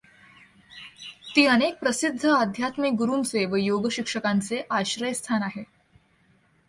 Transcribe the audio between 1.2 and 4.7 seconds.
ती अनेक प्रसिद्ध आध्यात्मिक गुरूंचे व योगशिक्षकांचे